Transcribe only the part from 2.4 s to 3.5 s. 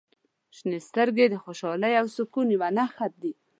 یوه نښه دي.